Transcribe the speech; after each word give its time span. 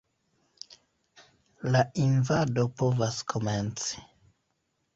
La 1.75 1.83
invado 2.07 2.67
povas 2.81 3.21
komenci. 3.35 4.05